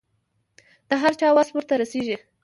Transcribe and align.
د 0.89 0.91
هر 1.01 1.13
چا 1.19 1.27
وس 1.35 1.49
ورته 1.53 1.73
رسېږي. 1.81 2.17